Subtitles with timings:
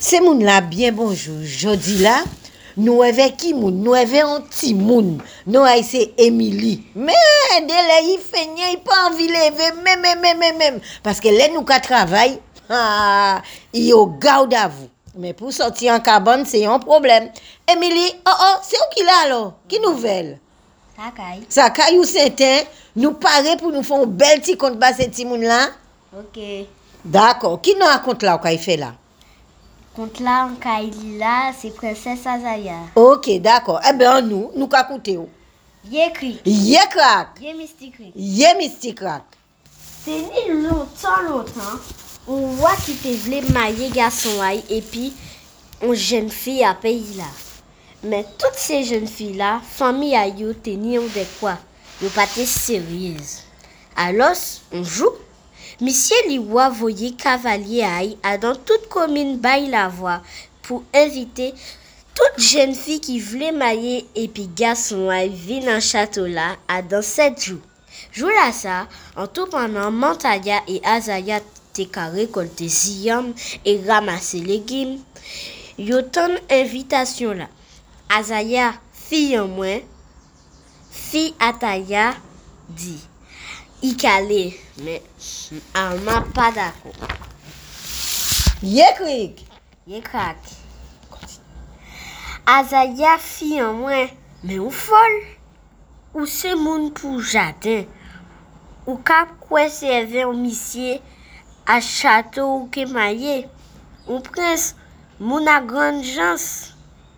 [0.00, 2.20] Se moun la bien bonjou, jodi la,
[2.78, 6.76] nou eve ki moun, nou eve an ti moun, nou ay se Emily.
[6.94, 10.76] Men, de le yi fenye, yi pa anvi leve, Men, men, men, men, men.
[11.02, 12.36] Paske le nou ka travay,
[12.70, 12.82] ha,
[13.74, 14.86] yo gawda avou.
[15.18, 17.26] Men pou soti an kabon, se yon problem.
[17.66, 19.40] Emily, oh, oh, se ou ki la lo?
[19.66, 20.36] Ki nouvel?
[20.94, 21.42] Sakay.
[21.50, 25.42] Sakay ou senten, nou pare pou nou fon bel ti kont ba se ti moun
[25.42, 25.64] la?
[26.22, 26.38] Ok.
[27.02, 28.94] Dako, ki nou akont la ou ka yi fe la?
[29.98, 32.76] Kont la an Kaila, se prinses Azaya.
[32.94, 33.80] Ok, dako.
[33.82, 35.26] Ebe an nou, nou ka koute ou.
[35.90, 36.36] Ye kri.
[36.46, 38.12] Ye krak, Ye mistikri.
[38.14, 39.24] ye misti krak.
[40.04, 41.80] Se ni lontan lontan,
[42.28, 45.08] ou wak ki te vle maye gason ay, epi,
[45.82, 47.26] on jen fi a peyi la.
[48.06, 51.56] Men tout se jen fi la, fami a yo te ni yon de kwa.
[51.98, 53.40] Yo pate seryez.
[53.98, 55.16] Alos, on jou.
[55.80, 60.18] Misye li wa voye kavalye ay a dan tout komine bay la voa
[60.66, 61.52] pou invite
[62.18, 67.04] tout jen fi ki vle maye epi gason ay vi nan chateau la a dan
[67.06, 67.60] set jou.
[68.12, 71.38] Jou la sa, an tou pandan Mantaya e Azaya
[71.76, 73.30] te ka rekolte ziyam
[73.62, 74.96] e ramase legim,
[75.78, 77.48] yo ton invitasyon la.
[78.08, 79.84] Azaya, fi yon mwen,
[80.90, 82.10] fi Ataya,
[82.68, 82.96] di.
[83.80, 85.02] i kale, men
[85.78, 86.90] alman ah, pa dako.
[88.66, 89.44] Ye krik!
[89.86, 90.50] Ye krak!
[92.48, 94.10] Azaya fi an mwen,
[94.42, 95.20] men ou fol?
[96.16, 97.86] Ou se moun pou jaden?
[98.88, 100.98] Ou kap kwen seve ou misye
[101.62, 103.44] a chato ou kemaye?
[104.08, 104.72] Ou prens,
[105.22, 106.72] moun a gran jans?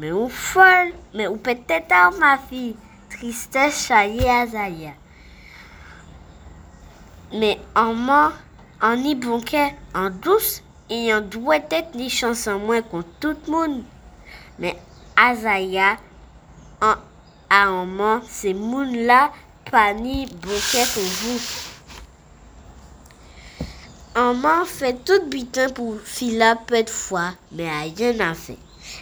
[0.00, 2.70] Men ou fol, men ou petet a ou ma fi,
[3.12, 4.96] tristè chaye Azaya.
[7.32, 8.34] Men anman,
[8.80, 9.62] an ni bonke,
[9.98, 13.80] an dous, e yon dwe tet ni chansan mwen kont tout moun.
[14.62, 14.76] Men
[15.18, 15.96] Azaya,
[16.78, 17.00] an
[17.50, 19.24] a anman, se moun la
[19.70, 21.40] pa ni bonke kon vou.
[24.22, 28.54] Anman fe tout bitan pou fila pet fwa, men a yon an fe.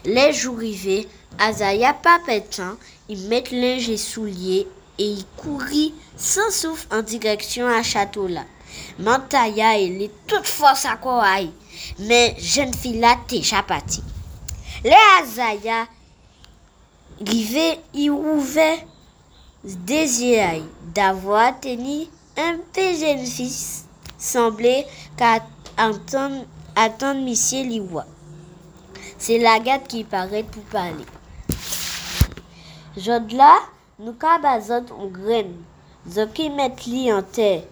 [0.08, 1.02] Le jou rive,
[1.44, 2.78] Azaya pa petan,
[3.10, 8.44] i met linge souliye e i kouri san souf an direksyon a chateau la.
[8.98, 11.48] Mantaya e li tout fos a ko ay,
[11.98, 14.02] men jen fila te chapati.
[14.84, 15.84] Le Azaya
[17.24, 18.68] i ouve
[19.62, 20.62] dezi ay,
[20.94, 22.04] davwa teni
[22.38, 23.84] un pe jen fis
[24.18, 24.74] semble
[25.18, 25.38] ka
[25.80, 26.42] atan,
[26.76, 28.04] atan misye li wa.
[29.18, 31.06] Se la gat ki paret pou pale.
[32.94, 33.32] Jod
[33.98, 35.52] la, nou ka bazot ou gren,
[36.10, 37.62] zo ki met li an te.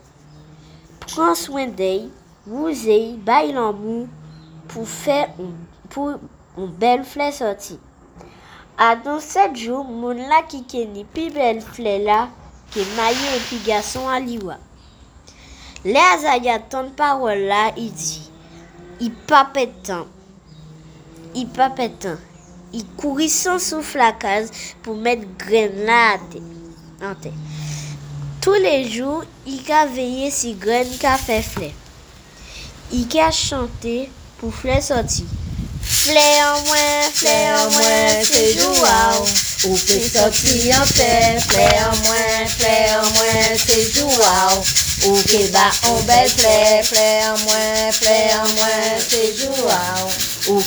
[1.02, 2.04] Pran swen dey,
[2.46, 4.06] wouzey, bay lan mou,
[4.70, 5.50] pou fe un,
[5.90, 6.14] pou
[6.54, 7.78] un bel fle sorti.
[8.78, 12.24] A don set jou, moun la ki keni pi bel fle la,
[12.72, 14.60] ke maye epi gason a liwa.
[15.82, 18.22] Le azaya ton parol la, i di,
[19.02, 20.06] i pa petan,
[21.34, 22.20] i pa petan.
[22.72, 24.50] i kouri san souf la kaz
[24.82, 26.42] pou met gren la ate.
[27.02, 27.32] ante.
[28.42, 31.70] Tou le jou, i ka veye si gren ka fe fle.
[32.94, 33.96] I ka chante
[34.40, 35.26] pou fle sorti.
[35.82, 39.18] Fle an mwen, fle an mwen, se jou waw.
[39.68, 41.10] Ou pe sorti an pe,
[41.46, 44.58] fle an mwen, fle an mwen, se jou waw.
[45.10, 46.58] Ou ke ba an bel fle,
[46.90, 47.71] fle an mwen,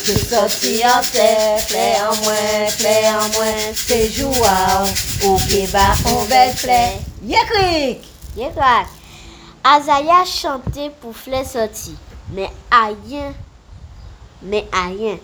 [0.05, 1.23] Ou ke sorti an fe,
[1.65, 4.83] fle an mwen, fle an mwen, se jou waw.
[5.25, 6.77] Ou ke ba an bel fle.
[7.25, 8.03] Ye krik.
[8.37, 8.91] Ye krak.
[9.65, 11.95] Azaya chante pou fle sorti.
[12.37, 13.33] Men ayen,
[14.45, 15.17] men ayen.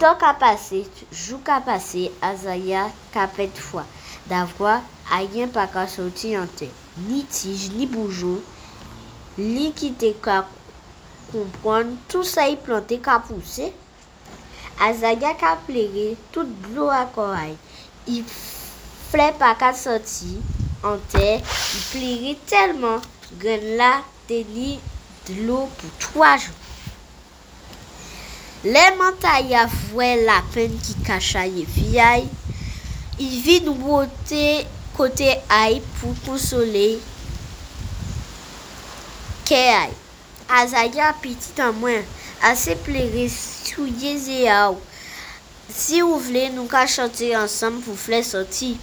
[0.00, 3.84] Ton ka pase, jou ka pase, Azaya ka pet fwa.
[4.32, 4.78] Davwa,
[5.12, 6.70] ayen pa ka sorti an te.
[7.04, 7.84] Ni tij, ni.
[9.36, 10.40] Li ki te ka
[11.28, 13.74] kompran, tout sa yi plante ka pousse.
[14.78, 14.92] A
[15.40, 15.66] ka ap
[16.32, 17.56] tout blo akoray.
[18.06, 18.22] I
[19.10, 20.40] fle pa ka soti,
[20.82, 23.00] an te, i plege telman,
[23.40, 24.80] gen la te li
[25.26, 26.54] dlo pou 3 jou.
[28.64, 32.28] Le manta ya vwe la pen ki kacha ye fiyay,
[33.18, 34.44] i vin wote
[34.96, 36.86] kote ay pou konsole
[39.48, 39.92] ke ay.
[40.52, 42.06] Azaya pitit an mwen,
[42.42, 44.80] ase plere sou yeze a ou.
[45.72, 48.74] Si ou vle, nou ka chante ansam pou fle soti.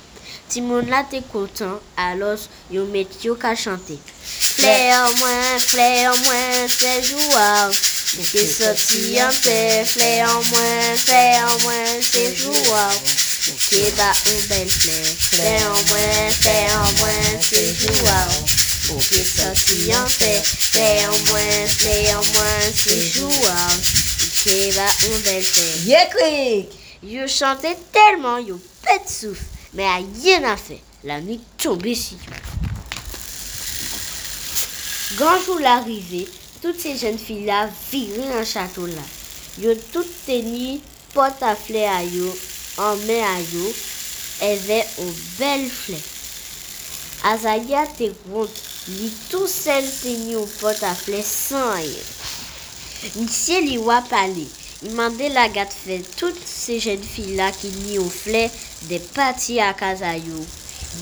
[0.49, 3.99] Ti moun la te kontan, alos yo met yo ka chante.
[4.25, 7.69] Fle an mwen, fle an mwen, se jou waw.
[7.69, 7.81] ou.
[8.09, 13.13] Mwen te soti an pe, fle an mwen, fle an mwen, se jou a ou.
[13.45, 14.97] Mwen te ba un bel fle,
[15.27, 18.58] fle an mwen, fle an mwen, se jou a ou.
[18.97, 24.87] Ke soti an pe, fle an mwen, fle an mwen, se jouwa Ou ke ba
[24.89, 26.77] un bel fle Ye krik!
[27.01, 30.79] Yo chante tellement, yo pète souffle, mais a rien à faire.
[31.05, 32.17] La nuit tombée si.
[35.17, 36.27] Quand jour l'arrivée,
[36.61, 39.01] toutes ces jeunes filles-là viraient un château là.
[39.57, 40.81] Yo toutes tenues
[41.13, 42.37] porte à fleurs à yo,
[42.77, 43.73] en main à yo,
[44.41, 45.99] avait une belle fleur.
[47.23, 51.77] Azaya te compte, li tout seul tenu au porte à fleurs sans.
[53.15, 54.47] Monsieur Liwa parlait.
[54.83, 58.49] Il mandait la gâte fait toutes ces jeunes filles-là qui n'y au flait
[58.83, 60.45] des parties à Kazayo.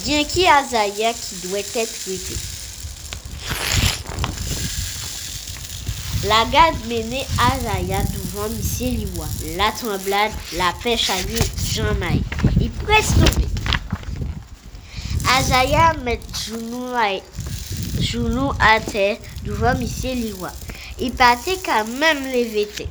[0.03, 2.35] Bien a Azaya qui doit être traité.
[6.25, 9.27] La garde menait Azaya devant Monsieur Liwa.
[9.55, 11.39] La tremblade, la pêche à lui,
[11.73, 12.21] Jean Maï.
[12.59, 13.47] Il presque tombé.
[15.37, 17.19] Azaya met genou à,
[17.99, 20.51] genou à terre devant Monsieur Liwa.
[20.99, 22.87] Il partait quand même tête.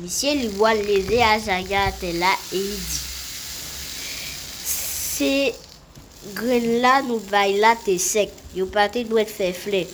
[0.00, 3.00] Monsieur Liwa levé Azaya était là et il dit
[4.64, 5.54] Ces
[6.34, 8.30] graines-là nous baillent là t'es sec.
[8.54, 9.86] Yo parti doit être fait fleur.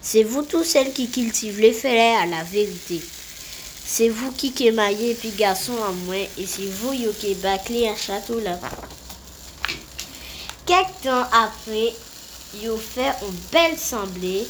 [0.00, 3.00] C'est vous tous celles qui cultivez les fleurs à la vérité.
[3.84, 8.40] C'est vous qui émaillez puis garçon en moins et c'est vous qui bâclez un château
[8.40, 8.58] là.
[10.64, 11.92] Quelque temps après,
[12.60, 14.46] yo fait une belle semblée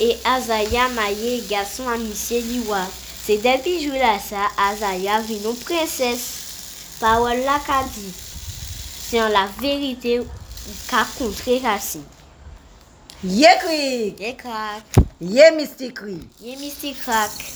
[0.00, 2.86] et Azaya maillé garçon à Monsieur Liwa.
[3.24, 6.98] C'est depuis jour là ça, Azaya vit nos princesse.
[7.00, 8.12] Parole là qu'a dit.
[9.08, 10.20] C'est en la vérité
[10.88, 12.02] qu'a contré Racine.
[13.24, 14.20] Ye krik!
[14.20, 14.84] Ye crack.
[15.56, 16.28] Mistik krik!
[16.40, 17.52] Ye mystique crack.